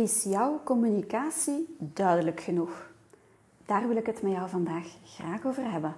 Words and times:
Is 0.00 0.22
jouw 0.22 0.60
communicatie 0.64 1.76
duidelijk 1.78 2.40
genoeg? 2.40 2.90
Daar 3.66 3.88
wil 3.88 3.96
ik 3.96 4.06
het 4.06 4.22
met 4.22 4.32
jou 4.32 4.48
vandaag 4.48 4.86
graag 5.04 5.46
over 5.46 5.70
hebben. 5.70 5.94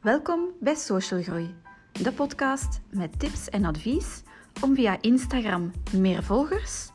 Welkom 0.00 0.48
bij 0.60 0.74
Social 0.74 1.22
Groei, 1.22 1.54
de 1.92 2.12
podcast 2.12 2.80
met 2.90 3.18
tips 3.18 3.48
en 3.48 3.64
advies 3.64 4.22
om 4.62 4.74
via 4.74 4.98
Instagram 5.00 5.72
meer 5.92 6.22
volgers, 6.22 6.90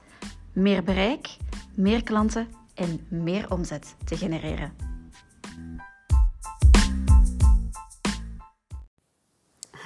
meer 0.53 0.83
bereik, 0.83 1.37
meer 1.75 2.03
klanten 2.03 2.47
en 2.73 3.05
meer 3.09 3.51
omzet 3.51 3.95
te 4.05 4.17
genereren. 4.17 4.88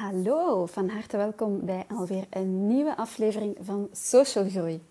Hallo, 0.03 0.65
van 0.65 0.89
harte 0.89 1.17
welkom 1.17 1.65
bij 1.65 1.85
alweer 1.87 2.25
een 2.29 2.67
nieuwe 2.67 2.97
aflevering 2.97 3.57
van 3.61 3.89
Social 3.91 4.49
Groei. 4.49 4.81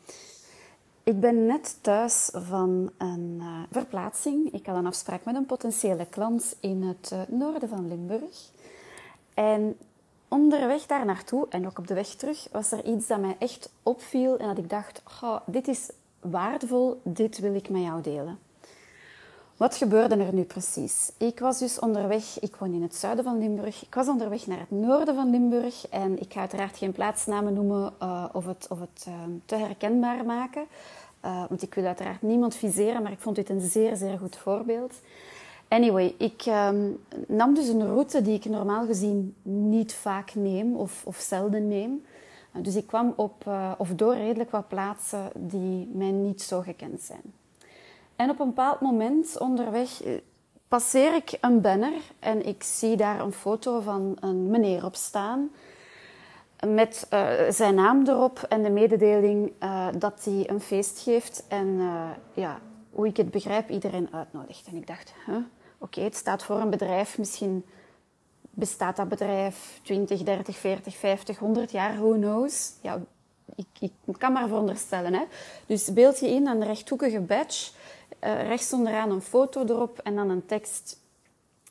Ik 1.03 1.21
ben 1.21 1.47
net 1.47 1.79
thuis 1.81 2.31
van 2.33 2.91
een 2.99 3.39
uh, 3.41 3.63
verplaatsing. 3.71 4.53
Ik 4.53 4.67
had 4.67 4.77
een 4.77 4.87
afspraak 4.87 5.25
met 5.25 5.35
een 5.35 5.47
potentiële 5.47 6.07
klant 6.07 6.57
in 6.61 6.83
het 6.83 7.11
uh, 7.13 7.21
noorden 7.29 7.69
van 7.69 7.89
Limburg. 7.89 8.51
En 9.35 9.77
onderweg 10.29 10.87
daar 10.87 11.05
naartoe 11.05 11.47
en 11.49 11.67
ook 11.67 11.79
op 11.79 11.87
de 11.87 11.95
weg 11.95 12.09
terug 12.09 12.49
was 12.53 12.73
er 12.73 12.85
iets 12.85 13.07
dat 13.07 13.21
mij 13.21 13.37
echt 13.39 13.73
opviel 13.83 14.37
en 14.37 14.49
dat 14.49 14.59
ik 14.59 14.71
dacht: 14.71 15.03
dit 15.47 15.69
is 15.69 15.91
waardevol, 16.21 17.01
dit 17.05 17.39
wil 17.39 17.55
ik 17.55 17.69
met 17.69 17.83
jou 17.83 18.03
delen. 18.03 18.39
Wat 19.57 19.77
gebeurde 19.77 20.17
er 20.17 20.35
nu 20.35 20.43
precies? 20.43 21.13
Ik 21.19 21.39
was 21.39 21.59
dus 21.59 21.79
onderweg, 21.79 22.41
ik 22.41 22.57
woon 22.57 22.73
in 22.73 22.83
het 22.83 22.95
zuiden 22.95 23.25
van 23.25 23.39
Limburg, 23.39 23.83
ik 23.83 23.95
was 23.95 24.09
onderweg 24.09 24.47
naar 24.47 24.59
het 24.59 24.71
noorden 24.71 25.15
van 25.15 25.31
Limburg 25.31 25.89
en 25.89 26.21
ik 26.21 26.33
ga 26.33 26.41
uiteraard 26.41 26.77
geen 26.77 26.93
plaatsnamen 26.93 27.55
noemen 27.55 27.93
uh, 28.03 28.25
of 28.33 28.47
het, 28.47 28.67
of 28.69 28.81
het 28.81 29.07
uh, 29.09 29.15
te 29.45 29.55
herkenbaar 29.55 30.25
maken, 30.25 30.65
uh, 31.25 31.45
want 31.49 31.63
ik 31.63 31.75
wil 31.75 31.85
uiteraard 31.85 32.23
niemand 32.23 32.55
viseren, 32.55 33.03
maar 33.03 33.13
ik 33.13 33.21
vond 33.21 33.37
dit 33.37 33.49
een 33.49 33.61
zeer, 33.61 33.97
zeer 33.97 34.19
goed 34.19 34.37
voorbeeld. 34.37 34.95
Anyway, 35.69 36.15
ik 36.19 36.45
um, 36.47 37.01
nam 37.27 37.55
dus 37.55 37.69
een 37.69 37.87
route 37.87 38.23
die 38.23 38.35
ik 38.35 38.45
normaal 38.45 38.87
gezien 38.87 39.35
niet 39.43 39.95
vaak 39.95 40.35
neem 40.35 40.77
of, 40.77 41.03
of 41.07 41.17
zelden 41.17 41.69
neem. 41.69 42.05
dus 42.53 42.77
ik 42.77 42.87
kwam 42.87 43.13
op, 43.17 43.51
of 43.79 43.89
door 43.89 44.15
redelijk 44.15 44.51
wat 44.51 44.69
plaatsen 44.69 45.31
die 45.35 45.91
mij 45.93 46.11
niet 46.11 46.43
zo 46.43 46.61
gekend 46.61 47.03
zijn. 47.03 47.42
En 48.23 48.31
op 48.31 48.41
een 48.41 48.47
bepaald 48.47 48.81
moment 48.81 49.39
onderweg 49.39 50.03
eh, 50.03 50.13
passeer 50.69 51.15
ik 51.15 51.39
een 51.41 51.61
banner 51.61 52.01
en 52.19 52.47
ik 52.47 52.63
zie 52.63 52.97
daar 52.97 53.21
een 53.21 53.33
foto 53.33 53.81
van 53.81 54.17
een 54.21 54.51
meneer 54.51 54.85
op 54.85 54.95
staan. 54.95 55.51
Met 56.67 57.07
uh, 57.13 57.31
zijn 57.49 57.75
naam 57.75 58.09
erop 58.09 58.47
en 58.49 58.63
de 58.63 58.71
mededeling 58.71 59.53
uh, 59.63 59.89
dat 59.99 60.25
hij 60.25 60.51
een 60.51 60.61
feest 60.61 60.99
geeft. 60.99 61.45
En 61.49 61.81
ja, 62.35 62.61
hoe 62.91 63.07
ik 63.07 63.17
het 63.17 63.31
begrijp, 63.31 63.71
iedereen 63.71 64.09
uitnodigt. 64.13 64.67
En 64.67 64.77
ik 64.77 64.87
dacht, 64.87 65.13
oké, 65.79 66.01
het 66.01 66.17
staat 66.17 66.43
voor 66.43 66.61
een 66.61 66.71
bedrijf. 66.71 67.19
Misschien 67.19 67.65
bestaat 68.51 68.97
dat 68.97 69.09
bedrijf 69.09 69.81
20, 69.83 70.23
30, 70.23 70.57
40, 70.57 70.97
50, 70.97 71.39
100 71.39 71.71
jaar, 71.71 71.97
who 71.97 72.13
knows. 72.13 72.73
Ja, 72.81 73.01
ik, 73.55 73.67
ik 73.81 73.93
kan 74.19 74.33
maar 74.33 74.49
veronderstellen. 74.49 75.15
Hè? 75.15 75.23
Dus 75.67 75.93
beeld 75.93 76.21
je 76.21 76.29
in 76.29 76.47
een 76.47 76.65
rechthoekige 76.65 77.21
badge 77.21 77.71
uh, 78.21 78.47
rechts 78.47 78.73
onderaan 78.73 79.11
een 79.11 79.23
foto 79.23 79.65
erop 79.65 79.99
en 79.99 80.17
dan 80.17 80.31
een 80.31 80.47
tekst. 80.47 81.01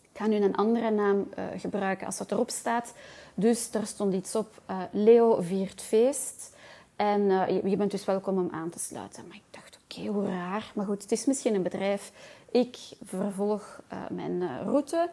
Ik 0.01 0.17
ga 0.17 0.27
nu 0.27 0.35
een 0.35 0.55
andere 0.55 0.89
naam 0.89 1.29
uh, 1.37 1.45
gebruiken 1.57 2.05
als 2.05 2.19
het 2.19 2.31
erop 2.31 2.49
staat. 2.49 2.93
Dus 3.33 3.73
er 3.73 3.85
stond 3.85 4.13
iets 4.13 4.35
op, 4.35 4.61
uh, 4.69 4.81
Leo 4.91 5.41
viert 5.41 5.81
feest. 5.81 6.55
En 6.95 7.21
je, 7.23 7.61
je, 7.69 7.75
bent 7.75 7.91
dus 7.91 8.05
welkom 8.05 8.37
om 8.37 8.49
aan 8.51 8.69
te 8.69 8.79
sluiten. 8.79 9.27
Maar 9.27 9.35
ik 9.35 9.43
dacht, 9.49 9.79
oké, 9.83 10.07
hoe 10.07 10.25
raar. 10.25 10.71
Maar 10.75 10.85
goed, 10.85 11.01
het 11.01 11.11
is 11.11 11.25
misschien 11.25 11.55
een 11.55 11.63
bedrijf. 11.63 12.11
Ik 12.51 12.77
vervolg 13.03 13.81
mijn 14.09 14.63
route. 14.63 15.09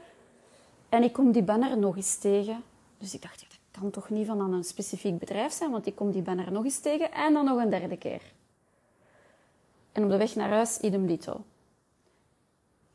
En 0.88 1.02
ik 1.02 1.12
kom 1.12 1.32
die 1.32 1.42
banner 1.42 1.78
nog 1.78 1.96
eens 1.96 2.18
tegen. 2.18 2.62
Dus 2.98 3.14
ik 3.14 3.22
dacht, 3.22 3.40
dat 3.40 3.58
kan 3.80 3.90
toch 3.90 4.10
niet 4.10 4.26
van 4.26 4.52
een 4.52 4.64
specifiek 4.64 5.18
bedrijf 5.18 5.52
zijn, 5.52 5.70
want 5.70 5.86
ik 5.86 5.94
kom 5.94 6.10
die 6.10 6.22
banner 6.22 6.52
nog 6.52 6.64
eens 6.64 6.80
tegen. 6.80 7.12
En 7.12 7.32
dan 7.32 7.44
nog 7.44 7.58
een 7.58 7.70
derde 7.70 7.96
keer. 7.96 8.22
En 9.92 10.04
op 10.04 10.10
de 10.10 10.16
weg 10.16 10.34
naar 10.34 10.48
huis, 10.48 10.78
idem 10.78 11.06
dito. 11.06 11.40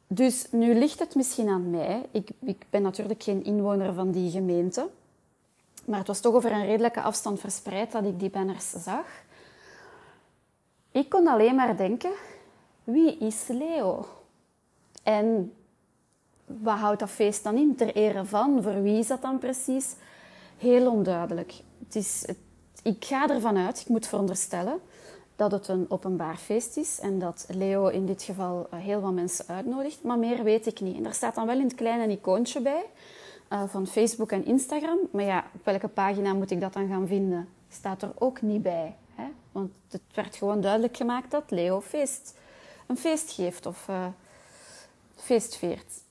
Dus 0.07 0.47
nu 0.51 0.73
ligt 0.73 0.99
het 0.99 1.15
misschien 1.15 1.49
aan 1.49 1.69
mij. 1.69 2.05
Ik, 2.11 2.29
ik 2.39 2.65
ben 2.69 2.81
natuurlijk 2.81 3.23
geen 3.23 3.43
inwoner 3.43 3.93
van 3.93 4.11
die 4.11 4.31
gemeente. 4.31 4.89
Maar 5.85 5.97
het 5.97 6.07
was 6.07 6.19
toch 6.19 6.33
over 6.33 6.51
een 6.51 6.65
redelijke 6.65 7.01
afstand 7.01 7.39
verspreid 7.39 7.91
dat 7.91 8.05
ik 8.05 8.19
die 8.19 8.29
banners 8.29 8.69
zag. 8.69 9.05
Ik 10.91 11.09
kon 11.09 11.27
alleen 11.27 11.55
maar 11.55 11.77
denken, 11.77 12.11
wie 12.83 13.17
is 13.17 13.47
Leo? 13.47 14.05
En 15.03 15.53
wat 16.45 16.77
houdt 16.77 16.99
dat 16.99 17.09
feest 17.09 17.43
dan 17.43 17.57
in? 17.57 17.75
Ter 17.75 17.95
ere 17.95 18.25
van? 18.25 18.63
Voor 18.63 18.81
wie 18.81 18.97
is 18.97 19.07
dat 19.07 19.21
dan 19.21 19.39
precies? 19.39 19.95
Heel 20.57 20.91
onduidelijk. 20.91 21.53
Het 21.85 21.95
is, 21.95 22.25
ik 22.83 23.05
ga 23.05 23.29
ervan 23.29 23.57
uit, 23.57 23.79
ik 23.79 23.87
moet 23.87 24.07
veronderstellen, 24.07 24.79
dat 25.35 25.51
het 25.51 25.67
een 25.67 25.85
openbaar 25.89 26.37
feest 26.37 26.77
is 26.77 26.99
en 26.99 27.19
dat 27.19 27.45
Leo 27.49 27.87
in 27.87 28.05
dit 28.05 28.23
geval 28.23 28.67
eh, 28.69 28.79
heel 28.79 29.01
wat 29.01 29.13
mensen 29.13 29.45
uitnodigt. 29.47 30.03
Maar 30.03 30.19
meer 30.19 30.43
weet 30.43 30.65
ik 30.65 30.81
niet. 30.81 30.95
En 30.95 31.03
daar 31.03 31.13
staat 31.13 31.35
dan 31.35 31.45
wel 31.45 31.57
in 31.57 31.63
het 31.63 31.75
klein 31.75 31.99
een 31.99 32.09
icoontje 32.09 32.61
bij 32.61 32.83
uh, 33.49 33.63
van 33.67 33.87
Facebook 33.87 34.31
en 34.31 34.45
Instagram. 34.45 34.97
Maar 35.11 35.23
ja, 35.23 35.45
op 35.53 35.65
welke 35.65 35.87
pagina 35.87 36.33
moet 36.33 36.51
ik 36.51 36.61
dat 36.61 36.73
dan 36.73 36.87
gaan 36.87 37.07
vinden? 37.07 37.47
Staat 37.69 38.01
er 38.01 38.11
ook 38.17 38.41
niet 38.41 38.61
bij. 38.61 38.95
Hè? 39.15 39.25
Want 39.51 39.71
het 39.89 40.01
werd 40.13 40.35
gewoon 40.35 40.61
duidelijk 40.61 40.97
gemaakt 40.97 41.31
dat 41.31 41.43
Leo 41.47 41.81
feest, 41.81 42.35
een 42.87 42.97
feest 42.97 43.31
geeft 43.31 43.65
of 43.65 43.87
uh, 43.89 44.05
feest 45.15 45.55
viert. 45.55 46.01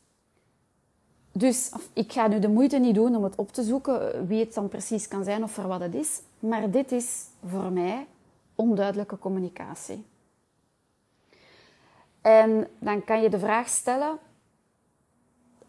Dus 1.33 1.71
ik 1.93 2.13
ga 2.13 2.27
nu 2.27 2.39
de 2.39 2.49
moeite 2.49 2.79
niet 2.79 2.95
doen 2.95 3.17
om 3.17 3.25
het 3.25 3.35
op 3.37 3.53
te 3.53 3.63
zoeken 3.63 4.27
wie 4.27 4.41
het 4.41 4.55
dan 4.55 4.69
precies 4.69 5.09
kan 5.09 5.25
zijn 5.25 5.43
of 5.43 5.51
voor 5.51 5.67
wat 5.67 5.81
het 5.81 5.95
is. 5.95 6.21
Maar 6.39 6.71
dit 6.71 6.93
is 6.93 7.25
voor 7.47 7.71
mij 7.71 8.07
onduidelijke 8.55 9.19
communicatie. 9.19 10.07
En 12.21 12.69
dan 12.79 13.05
kan 13.05 13.23
je 13.23 13.31
de 13.31 13.39
vraag 13.39 13.69
stellen, 13.69 14.19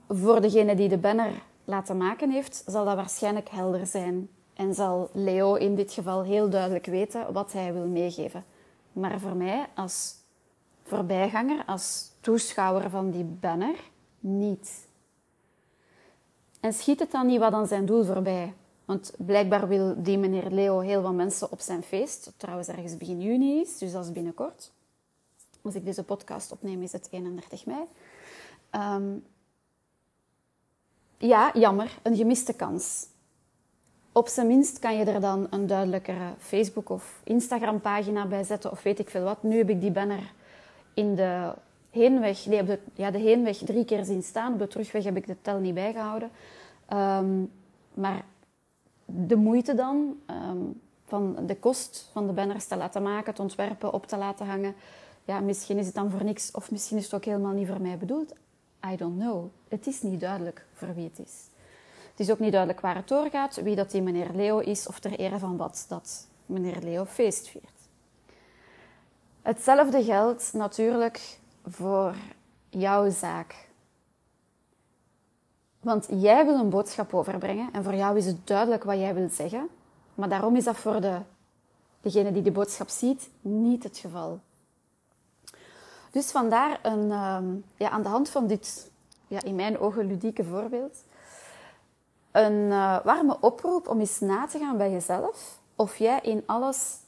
voor 0.07 0.41
degene 0.41 0.75
die 0.75 0.89
de 0.89 0.97
banner 0.97 1.31
laten 1.65 1.97
maken 1.97 2.29
heeft, 2.29 2.63
zal 2.67 2.85
dat 2.85 2.95
waarschijnlijk 2.95 3.49
helder 3.49 3.85
zijn. 3.87 4.29
En 4.53 4.73
zal 4.73 5.09
Leo 5.13 5.55
in 5.55 5.75
dit 5.75 5.93
geval 5.93 6.23
heel 6.23 6.49
duidelijk 6.49 6.85
weten 6.85 7.33
wat 7.33 7.53
hij 7.53 7.73
wil 7.73 7.87
meegeven. 7.87 8.45
Maar 8.91 9.19
voor 9.19 9.35
mij 9.35 9.67
als 9.75 10.15
voorbijganger, 10.83 11.63
als 11.65 12.11
toeschouwer 12.19 12.89
van 12.89 13.11
die 13.11 13.23
banner, 13.23 13.75
niet. 14.19 14.87
En 16.59 16.73
schiet 16.73 16.99
het 16.99 17.11
dan 17.11 17.27
niet 17.27 17.39
wat 17.39 17.53
aan 17.53 17.67
zijn 17.67 17.85
doel 17.85 18.03
voorbij? 18.03 18.53
Want 18.85 19.13
blijkbaar 19.17 19.67
wil 19.67 20.03
die 20.03 20.17
meneer 20.17 20.51
Leo 20.51 20.79
heel 20.79 21.01
wat 21.01 21.13
mensen 21.13 21.51
op 21.51 21.59
zijn 21.59 21.83
feest. 21.83 22.31
Trouwens, 22.37 22.67
ergens 22.67 22.97
begin 22.97 23.21
juni 23.21 23.61
is, 23.61 23.77
dus 23.77 23.91
dat 23.91 24.05
is 24.05 24.11
binnenkort. 24.11 24.71
Als 25.61 25.75
ik 25.75 25.85
deze 25.85 26.03
podcast 26.03 26.51
opneem, 26.51 26.81
is 26.81 26.91
het 26.91 27.07
31 27.11 27.65
mei. 27.65 27.81
Um, 28.71 29.23
ja, 31.17 31.51
jammer, 31.53 31.97
een 32.01 32.15
gemiste 32.15 32.53
kans. 32.53 33.07
Op 34.11 34.27
zijn 34.27 34.47
minst 34.47 34.79
kan 34.79 34.97
je 34.97 35.05
er 35.05 35.21
dan 35.21 35.47
een 35.49 35.67
duidelijkere 35.67 36.33
Facebook- 36.39 36.89
of 36.89 37.21
Instagram-pagina 37.23 38.25
bij 38.25 38.43
zetten, 38.43 38.71
of 38.71 38.83
weet 38.83 38.99
ik 38.99 39.09
veel 39.09 39.23
wat. 39.23 39.43
Nu 39.43 39.57
heb 39.57 39.69
ik 39.69 39.81
die 39.81 39.91
banner 39.91 40.31
in 40.93 41.15
de 41.15 41.53
heenweg, 41.89 42.45
nee, 42.45 42.61
op 42.61 42.67
de, 42.67 42.79
ja, 42.93 43.11
de 43.11 43.17
heenweg 43.17 43.57
drie 43.57 43.85
keer 43.85 44.05
zien 44.05 44.23
staan. 44.23 44.53
Op 44.53 44.59
de 44.59 44.67
terugweg 44.67 45.03
heb 45.03 45.17
ik 45.17 45.27
de 45.27 45.35
tel 45.41 45.59
niet 45.59 45.73
bijgehouden. 45.73 46.29
Um, 46.93 47.51
maar 47.93 48.25
de 49.05 49.35
moeite 49.35 49.75
dan 49.75 50.17
um, 50.27 50.81
van 51.05 51.45
de 51.45 51.55
kost 51.55 52.09
van 52.11 52.27
de 52.27 52.33
banners 52.33 52.65
te 52.65 52.75
laten 52.75 53.03
maken, 53.03 53.33
te 53.33 53.41
ontwerpen, 53.41 53.93
op 53.93 54.05
te 54.05 54.17
laten 54.17 54.45
hangen. 54.45 54.75
Ja, 55.25 55.39
misschien 55.39 55.77
is 55.77 55.85
het 55.85 55.95
dan 55.95 56.11
voor 56.11 56.23
niks 56.23 56.51
of 56.51 56.71
misschien 56.71 56.97
is 56.97 57.03
het 57.03 57.13
ook 57.13 57.25
helemaal 57.25 57.53
niet 57.53 57.67
voor 57.67 57.81
mij 57.81 57.97
bedoeld. 57.97 58.33
I 58.91 58.95
don't 58.95 59.19
know. 59.19 59.45
Het 59.67 59.87
is 59.87 60.01
niet 60.01 60.19
duidelijk 60.19 60.65
voor 60.73 60.93
wie 60.95 61.03
het 61.03 61.19
is. 61.19 61.51
Het 62.11 62.19
is 62.19 62.31
ook 62.31 62.39
niet 62.39 62.51
duidelijk 62.51 62.81
waar 62.81 62.95
het 62.95 63.07
doorgaat, 63.07 63.55
wie 63.55 63.75
dat 63.75 63.91
die 63.91 64.01
meneer 64.01 64.29
Leo 64.33 64.59
is 64.59 64.87
of 64.87 64.99
ter 64.99 65.19
ere 65.19 65.39
van 65.39 65.57
wat 65.57 65.85
dat 65.87 66.27
meneer 66.45 66.79
Leo 66.81 67.05
feest 67.05 67.47
viert. 67.47 67.71
Hetzelfde 69.41 70.03
geldt 70.03 70.53
natuurlijk 70.53 71.37
voor 71.65 72.15
jouw 72.69 73.09
zaak. 73.09 73.69
Want 75.83 76.07
jij 76.09 76.45
wil 76.45 76.55
een 76.55 76.69
boodschap 76.69 77.13
overbrengen 77.13 77.69
en 77.73 77.83
voor 77.83 77.95
jou 77.95 78.17
is 78.17 78.25
het 78.25 78.47
duidelijk 78.47 78.83
wat 78.83 78.97
jij 78.97 79.13
wilt 79.13 79.33
zeggen. 79.33 79.69
Maar 80.15 80.29
daarom 80.29 80.55
is 80.55 80.63
dat 80.63 80.75
voor 80.75 81.01
de, 81.01 81.17
degene 82.01 82.31
die 82.31 82.41
de 82.41 82.51
boodschap 82.51 82.89
ziet 82.89 83.29
niet 83.41 83.83
het 83.83 83.97
geval. 83.97 84.39
Dus 86.11 86.31
vandaar 86.31 86.79
een, 86.81 87.11
ehm, 87.11 87.45
ja, 87.77 87.89
aan 87.89 88.01
de 88.01 88.09
hand 88.09 88.29
van 88.29 88.47
dit, 88.47 88.91
ja, 89.27 89.43
in 89.43 89.55
mijn 89.55 89.79
ogen 89.79 90.05
ludieke 90.05 90.43
voorbeeld, 90.43 91.03
een 92.31 92.53
uh, 92.53 93.03
warme 93.03 93.37
oproep 93.39 93.87
om 93.87 93.99
eens 93.99 94.19
na 94.19 94.47
te 94.47 94.59
gaan 94.59 94.77
bij 94.77 94.91
jezelf 94.91 95.59
of 95.75 95.97
jij 95.97 96.19
in 96.21 96.43
alles 96.45 96.99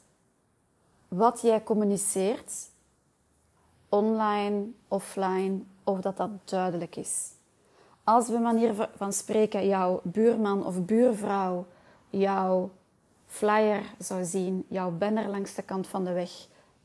wat 1.07 1.41
jij 1.41 1.63
communiceert, 1.63 2.69
online, 3.89 4.65
offline, 4.87 5.59
of 5.83 5.99
dat 5.99 6.17
dat 6.17 6.29
duidelijk 6.43 6.95
is. 6.95 7.33
Als 8.05 8.27
we 8.29 8.37
manier 8.37 8.89
van 8.95 9.13
spreken 9.13 9.67
jouw 9.67 9.99
buurman 10.03 10.65
of 10.65 10.85
buurvrouw 10.85 11.65
jouw 12.09 12.71
flyer 13.25 13.81
zou 13.99 14.23
zien, 14.23 14.65
jouw 14.69 14.91
banner 14.91 15.29
langs 15.29 15.55
de 15.55 15.61
kant 15.61 15.87
van 15.87 16.03
de 16.03 16.13
weg 16.13 16.29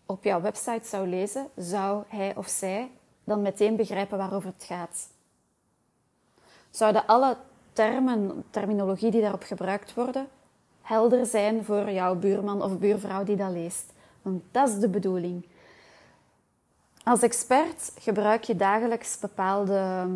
op 0.07 0.25
jouw 0.25 0.41
website 0.41 0.89
zou 0.89 1.09
lezen, 1.09 1.49
zou 1.57 2.03
hij 2.09 2.37
of 2.37 2.49
zij 2.49 2.91
dan 3.25 3.43
meteen 3.43 3.77
begrijpen 3.77 4.19
waarover 4.19 4.53
het 4.57 4.65
gaat. 4.65 5.09
Zouden 6.71 7.07
alle 7.07 7.37
termen, 7.73 8.45
terminologie 8.51 9.11
die 9.11 9.21
daarop 9.21 9.43
gebruikt 9.43 9.95
worden, 9.95 10.29
helder 10.83 11.27
zijn 11.27 11.65
voor 11.65 11.91
jouw 11.91 12.15
buurman 12.15 12.63
of 12.63 12.79
buurvrouw 12.79 13.25
die 13.25 13.37
dat 13.37 13.51
leest? 13.51 13.93
Want 14.23 14.43
dat 14.51 14.69
is 14.69 14.79
de 14.79 14.89
bedoeling. 14.89 15.47
Als 17.05 17.23
expert 17.23 17.93
gebruik 17.99 18.43
je 18.43 18.57
dagelijks 18.57 19.19
bepaalde 19.19 20.07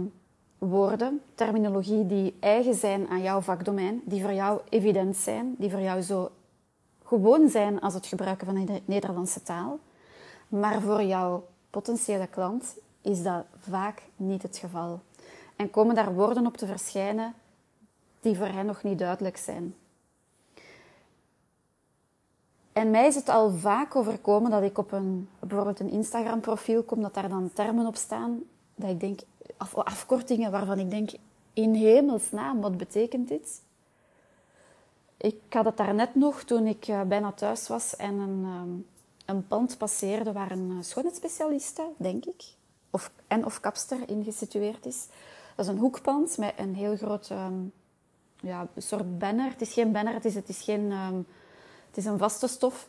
woorden, 0.68 1.20
terminologie 1.34 2.06
die 2.06 2.36
eigen 2.40 2.74
zijn 2.74 3.08
aan 3.08 3.22
jouw 3.22 3.40
vakdomein, 3.40 4.02
die 4.04 4.22
voor 4.22 4.32
jou 4.32 4.60
evident 4.68 5.16
zijn, 5.16 5.54
die 5.58 5.70
voor 5.70 5.80
jou 5.80 6.00
zo 6.00 6.30
gewoon 7.04 7.48
zijn 7.48 7.80
als 7.80 7.94
het 7.94 8.06
gebruiken 8.06 8.46
van 8.46 8.64
de 8.64 8.82
Nederlandse 8.84 9.42
taal. 9.42 9.78
Maar 10.48 10.80
voor 10.80 11.02
jouw 11.02 11.46
potentiële 11.70 12.26
klant 12.26 12.76
is 13.00 13.22
dat 13.22 13.44
vaak 13.58 14.02
niet 14.16 14.42
het 14.42 14.56
geval. 14.56 15.00
En 15.56 15.70
komen 15.70 15.94
daar 15.94 16.14
woorden 16.14 16.46
op 16.46 16.56
te 16.56 16.66
verschijnen 16.66 17.34
die 18.20 18.36
voor 18.36 18.46
hen 18.46 18.66
nog 18.66 18.82
niet 18.82 18.98
duidelijk 18.98 19.36
zijn. 19.36 19.74
En 22.72 22.90
mij 22.90 23.06
is 23.06 23.14
het 23.14 23.28
al 23.28 23.50
vaak 23.50 23.96
overkomen 23.96 24.50
dat 24.50 24.62
ik 24.62 24.78
op 24.78 24.92
een, 24.92 25.28
bijvoorbeeld 25.38 25.80
een 25.80 25.90
Instagram-profiel 25.90 26.82
kom, 26.82 27.02
dat 27.02 27.14
daar 27.14 27.28
dan 27.28 27.50
termen 27.52 27.86
op 27.86 27.96
staan, 27.96 28.42
dat 28.74 28.90
ik 28.90 29.00
denk, 29.00 29.20
af, 29.56 29.74
afkortingen 29.74 30.50
waarvan 30.50 30.78
ik 30.78 30.90
denk, 30.90 31.10
in 31.52 31.74
hemelsnaam, 31.74 32.60
wat 32.60 32.76
betekent 32.76 33.28
dit? 33.28 33.62
Ik 35.16 35.40
had 35.48 35.64
het 35.64 35.76
daarnet 35.76 36.14
nog 36.14 36.42
toen 36.42 36.66
ik 36.66 36.88
uh, 36.88 37.02
bijna 37.02 37.32
thuis 37.32 37.68
was 37.68 37.96
en 37.96 38.14
een, 38.14 38.44
um, 38.44 38.86
een 39.24 39.46
pand 39.46 39.78
passeerde 39.78 40.32
waar 40.32 40.50
een 40.50 40.70
uh, 40.70 40.76
schoonheidsspecialiste, 40.80 41.88
denk 41.96 42.24
ik, 42.24 42.44
of, 42.90 43.10
en 43.26 43.44
of 43.44 43.60
kapster 43.60 44.08
in 44.08 44.24
gesitueerd 44.24 44.86
is. 44.86 45.06
Dat 45.54 45.66
is 45.66 45.72
een 45.72 45.78
hoekpand 45.78 46.38
met 46.38 46.52
een 46.56 46.74
heel 46.74 46.96
groot 46.96 47.30
um, 47.30 47.72
ja, 48.40 48.68
soort 48.76 49.18
banner. 49.18 49.50
Het 49.50 49.60
is 49.60 49.72
geen 49.72 49.92
banner, 49.92 50.14
het 50.14 50.24
is, 50.24 50.34
het 50.34 50.48
is, 50.48 50.62
geen, 50.62 50.92
um, 50.92 51.26
het 51.86 51.96
is 51.96 52.04
een 52.04 52.18
vaste 52.18 52.46
stof. 52.46 52.88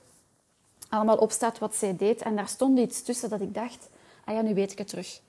Allemaal 0.89 1.17
opstaat 1.17 1.59
wat 1.59 1.75
zij 1.75 1.95
deed. 1.95 2.21
En 2.21 2.35
daar 2.35 2.47
stond 2.47 2.79
iets 2.79 3.01
tussen 3.01 3.29
dat 3.29 3.41
ik 3.41 3.53
dacht, 3.53 3.89
ah 4.25 4.35
ja, 4.35 4.41
nu 4.41 4.53
weet 4.53 4.71
ik 4.71 4.77
het 4.77 4.87
terug. 4.87 5.21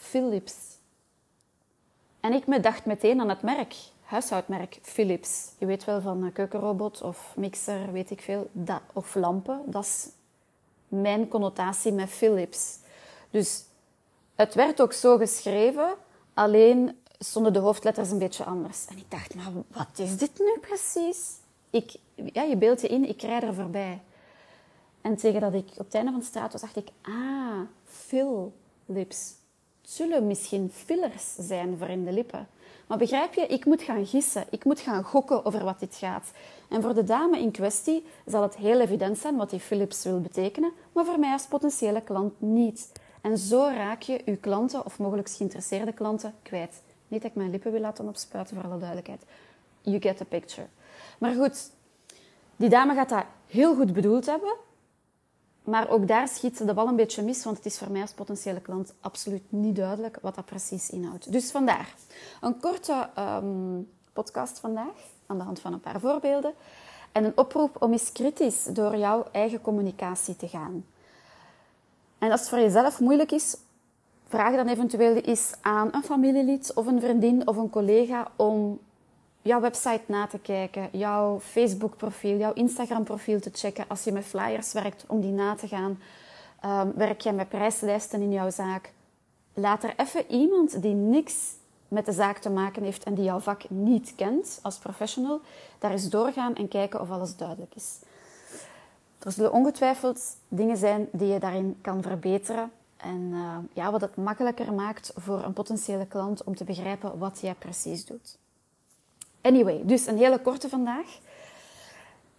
Philips. 0.00 0.54
En 2.20 2.32
ik 2.32 2.46
me 2.46 2.60
dacht 2.60 2.84
meteen 2.84 3.20
aan 3.20 3.28
het 3.28 3.42
merk, 3.42 3.74
huishoudmerk 4.02 4.78
Philips. 4.82 5.52
Je 5.58 5.66
weet 5.66 5.84
wel 5.84 6.00
van 6.00 6.32
keukenrobot 6.32 7.02
of 7.02 7.32
mixer, 7.36 7.92
weet 7.92 8.10
ik 8.10 8.20
veel, 8.20 8.48
dat, 8.52 8.80
of 8.92 9.14
lampen. 9.14 9.62
Dat 9.66 9.84
is 9.84 10.08
mijn 10.88 11.28
connotatie 11.28 11.92
met 11.92 12.08
Philips. 12.08 12.78
Dus 13.30 13.64
het 14.34 14.54
werd 14.54 14.80
ook 14.80 14.92
zo 14.92 15.16
geschreven, 15.16 15.94
alleen 16.34 16.98
stonden 17.18 17.52
de 17.52 17.58
hoofdletters 17.58 18.10
een 18.10 18.18
beetje 18.18 18.44
anders. 18.44 18.86
En 18.86 18.96
ik 18.96 19.10
dacht, 19.10 19.34
maar 19.34 19.52
wat 19.66 19.98
is 19.98 20.16
dit 20.16 20.38
nu 20.38 20.58
precies? 20.60 21.32
Ik, 21.70 21.94
ja, 22.14 22.42
je 22.42 22.56
beeld 22.56 22.80
je 22.80 22.88
in, 22.88 23.08
ik 23.08 23.22
rijd 23.22 23.42
er 23.42 23.54
voorbij. 23.54 24.00
En 25.00 25.16
tegen 25.16 25.40
dat 25.40 25.54
ik 25.54 25.68
op 25.70 25.84
het 25.84 25.94
einde 25.94 26.10
van 26.10 26.20
de 26.20 26.26
straat 26.26 26.52
was, 26.52 26.60
dacht 26.60 26.76
ik, 26.76 26.88
ah, 27.02 27.60
Philips 27.84 29.38
zullen 29.90 30.26
misschien 30.26 30.70
fillers 30.74 31.34
zijn 31.38 31.78
voor 31.78 31.88
in 31.88 32.04
de 32.04 32.12
lippen. 32.12 32.48
Maar 32.86 32.98
begrijp 32.98 33.34
je, 33.34 33.46
ik 33.46 33.64
moet 33.64 33.82
gaan 33.82 34.06
gissen, 34.06 34.44
ik 34.50 34.64
moet 34.64 34.80
gaan 34.80 35.04
gokken 35.04 35.44
over 35.44 35.64
wat 35.64 35.80
dit 35.80 35.96
gaat. 35.96 36.30
En 36.68 36.82
voor 36.82 36.94
de 36.94 37.04
dame 37.04 37.38
in 37.38 37.50
kwestie 37.50 38.06
zal 38.26 38.42
het 38.42 38.56
heel 38.56 38.80
evident 38.80 39.18
zijn 39.18 39.36
wat 39.36 39.50
die 39.50 39.60
Philips 39.60 40.04
wil 40.04 40.20
betekenen, 40.20 40.72
maar 40.92 41.04
voor 41.04 41.18
mij 41.18 41.32
als 41.32 41.46
potentiële 41.46 42.00
klant 42.02 42.32
niet. 42.38 42.92
En 43.20 43.38
zo 43.38 43.70
raak 43.74 44.02
je 44.02 44.22
je 44.24 44.36
klanten 44.36 44.84
of 44.84 44.98
mogelijk 44.98 45.30
geïnteresseerde 45.30 45.92
klanten 45.92 46.34
kwijt. 46.42 46.82
Niet 47.08 47.22
dat 47.22 47.30
ik 47.30 47.36
mijn 47.36 47.50
lippen 47.50 47.72
wil 47.72 47.80
laten 47.80 48.08
opspuiten, 48.08 48.56
voor 48.56 48.64
alle 48.64 48.78
duidelijkheid. 48.78 49.22
You 49.80 50.00
get 50.00 50.16
the 50.16 50.24
picture. 50.24 50.66
Maar 51.18 51.34
goed, 51.34 51.70
die 52.56 52.68
dame 52.68 52.94
gaat 52.94 53.08
dat 53.08 53.24
heel 53.46 53.74
goed 53.74 53.92
bedoeld 53.92 54.26
hebben, 54.26 54.54
maar 55.70 55.88
ook 55.88 56.08
daar 56.08 56.28
schiet 56.28 56.56
ze 56.56 56.64
de 56.64 56.74
bal 56.74 56.88
een 56.88 56.96
beetje 56.96 57.22
mis, 57.22 57.44
want 57.44 57.56
het 57.56 57.66
is 57.66 57.78
voor 57.78 57.90
mij 57.90 58.00
als 58.00 58.12
potentiële 58.12 58.60
klant 58.60 58.94
absoluut 59.00 59.42
niet 59.48 59.76
duidelijk 59.76 60.18
wat 60.22 60.34
dat 60.34 60.44
precies 60.44 60.90
inhoudt. 60.90 61.32
Dus 61.32 61.50
vandaar 61.50 61.94
een 62.40 62.60
korte 62.60 63.08
um, 63.18 63.88
podcast 64.12 64.58
vandaag, 64.58 64.94
aan 65.26 65.38
de 65.38 65.44
hand 65.44 65.60
van 65.60 65.72
een 65.72 65.80
paar 65.80 66.00
voorbeelden. 66.00 66.52
En 67.12 67.24
een 67.24 67.36
oproep 67.36 67.82
om 67.82 67.92
eens 67.92 68.12
kritisch 68.12 68.64
door 68.64 68.96
jouw 68.96 69.26
eigen 69.32 69.60
communicatie 69.60 70.36
te 70.36 70.48
gaan. 70.48 70.84
En 72.18 72.30
als 72.30 72.40
het 72.40 72.48
voor 72.48 72.58
jezelf 72.58 73.00
moeilijk 73.00 73.32
is, 73.32 73.56
vraag 74.28 74.54
dan 74.54 74.68
eventueel 74.68 75.16
eens 75.16 75.54
aan 75.60 75.88
een 75.92 76.02
familielid 76.02 76.74
of 76.74 76.86
een 76.86 77.00
vriendin 77.00 77.48
of 77.48 77.56
een 77.56 77.70
collega 77.70 78.30
om 78.36 78.78
jouw 79.42 79.60
website 79.60 80.02
na 80.06 80.26
te 80.26 80.38
kijken, 80.38 80.88
jouw 80.92 81.40
Facebook-profiel, 81.40 82.36
jouw 82.36 82.52
Instagram-profiel 82.52 83.40
te 83.40 83.50
checken. 83.52 83.84
Als 83.88 84.04
je 84.04 84.12
met 84.12 84.24
flyers 84.24 84.72
werkt, 84.72 85.04
om 85.06 85.20
die 85.20 85.32
na 85.32 85.54
te 85.54 85.68
gaan. 85.68 85.98
Um, 86.64 86.92
werk 86.94 87.20
je 87.20 87.32
met 87.32 87.48
prijslijsten 87.48 88.20
in 88.20 88.32
jouw 88.32 88.50
zaak? 88.50 88.92
Laat 89.54 89.82
er 89.82 89.94
even 89.96 90.30
iemand 90.30 90.82
die 90.82 90.94
niks 90.94 91.34
met 91.88 92.06
de 92.06 92.12
zaak 92.12 92.38
te 92.38 92.50
maken 92.50 92.82
heeft 92.82 93.04
en 93.04 93.14
die 93.14 93.24
jouw 93.24 93.38
vak 93.38 93.70
niet 93.70 94.12
kent 94.16 94.58
als 94.62 94.78
professional, 94.78 95.40
daar 95.78 95.90
eens 95.90 96.08
doorgaan 96.08 96.54
en 96.54 96.68
kijken 96.68 97.00
of 97.00 97.10
alles 97.10 97.36
duidelijk 97.36 97.74
is. 97.74 97.98
Er 99.18 99.32
zullen 99.32 99.52
ongetwijfeld 99.52 100.36
dingen 100.48 100.76
zijn 100.76 101.08
die 101.12 101.28
je 101.28 101.38
daarin 101.38 101.78
kan 101.80 102.02
verbeteren. 102.02 102.72
En 102.96 103.20
uh, 103.32 103.56
ja, 103.72 103.90
wat 103.90 104.00
het 104.00 104.16
makkelijker 104.16 104.72
maakt 104.72 105.12
voor 105.16 105.44
een 105.44 105.52
potentiële 105.52 106.06
klant 106.06 106.44
om 106.44 106.56
te 106.56 106.64
begrijpen 106.64 107.18
wat 107.18 107.40
jij 107.40 107.54
precies 107.54 108.04
doet. 108.04 108.38
Anyway, 109.40 109.80
dus 109.84 110.06
een 110.06 110.18
hele 110.18 110.40
korte 110.40 110.68
vandaag. 110.68 111.18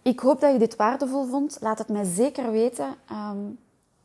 Ik 0.02 0.20
hoop 0.20 0.40
dat 0.40 0.52
je 0.52 0.58
dit 0.58 0.76
waardevol 0.76 1.24
vond. 1.24 1.58
Laat 1.60 1.78
het 1.78 1.88
mij 1.88 2.04
zeker 2.04 2.50
weten. 2.50 2.94
Um, 3.10 3.58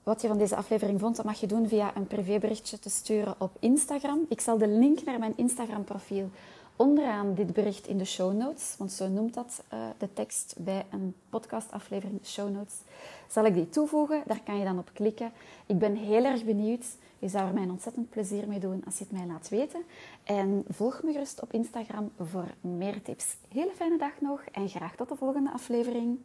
wat 0.04 0.22
je 0.22 0.28
van 0.28 0.38
deze 0.38 0.56
aflevering 0.56 1.00
vond, 1.00 1.16
dat 1.16 1.26
mag 1.26 1.40
je 1.40 1.48
doen 1.48 1.68
via 1.68 1.96
een 1.96 2.08
privéberichtje 2.08 2.80
te 2.80 2.90
sturen 2.90 3.36
op 3.38 3.52
Instagram. 3.60 4.26
Ik 4.30 4.42
zal 4.42 4.58
de 4.58 4.68
link 4.68 5.04
naar 5.04 5.20
mijn 5.20 5.34
Instagram-profiel 5.36 6.30
onderaan 6.78 7.34
dit 7.34 7.54
bericht 7.54 7.88
in 7.88 7.98
de 7.98 8.06
show 8.06 8.34
notes, 8.34 8.76
want 8.78 8.92
zo 8.92 9.08
noemt 9.08 9.34
dat 9.34 9.64
uh, 9.74 9.80
de 9.98 10.14
tekst 10.14 10.56
bij 10.58 10.86
een 10.90 11.16
podcastaflevering, 11.30 12.20
show 12.24 12.50
notes, 12.50 12.76
zal 13.30 13.46
ik 13.46 13.54
die 13.54 13.70
toevoegen. 13.70 14.24
Daar 14.26 14.42
kan 14.44 14.58
je 14.58 14.66
dan 14.66 14.78
op 14.78 14.90
klikken. 14.94 15.32
Ik 15.66 15.80
ben 15.80 15.96
heel 15.96 16.24
erg 16.24 16.44
benieuwd. 16.44 16.86
Je 17.20 17.28
zou 17.28 17.48
er 17.48 17.54
mij 17.54 17.64
ontzettend 17.64 18.10
plezier 18.10 18.48
mee 18.48 18.60
doen 18.60 18.82
als 18.86 18.98
je 18.98 19.04
het 19.04 19.18
mij 19.18 19.28
laat 19.28 19.50
weten. 19.50 19.82
En 20.24 20.64
volg 20.68 21.04
me 21.04 21.12
gerust 21.12 21.42
op 21.42 21.54
Instagram 21.54 22.12
voor 22.20 22.48
meer 22.62 23.02
tips. 23.02 23.36
Hele 23.54 23.72
fijne 23.76 23.98
dag 23.98 24.22
nog 24.22 24.42
en 24.52 24.70
graag 24.70 24.96
tot 24.96 25.10
de 25.10 25.16
volgende 25.16 25.52
aflevering. 25.52 26.18